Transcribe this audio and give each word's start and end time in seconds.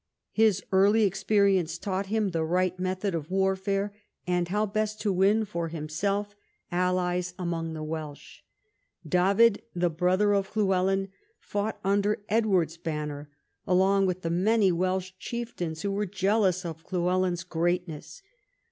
His 0.31 0.63
early 0.71 1.03
experience 1.03 1.77
taught 1.77 2.07
him 2.07 2.29
the 2.29 2.43
right 2.43 2.79
method 2.79 3.13
of 3.13 3.29
warfare, 3.29 3.93
and 4.25 4.47
how 4.47 4.65
best 4.65 4.99
to 5.01 5.13
win 5.13 5.45
for 5.45 5.67
himself 5.67 6.35
allies 6.71 7.35
among 7.37 7.73
the 7.73 7.83
Welsh, 7.83 8.41
David, 9.07 9.61
the 9.75 9.91
brother 9.91 10.33
of 10.33 10.55
Llywelyn, 10.57 11.09
fought 11.39 11.79
under 11.83 12.17
Edward's 12.29 12.77
banner, 12.77 13.29
along 13.67 14.07
with 14.07 14.23
the 14.23 14.31
many 14.31 14.71
Welsh 14.71 15.11
chieftains 15.19 15.83
who 15.83 15.91
were 15.91 16.07
jealous 16.07 16.65
of 16.65 16.83
Lhnvelyn's 16.87 17.43
greatness. 17.43 18.23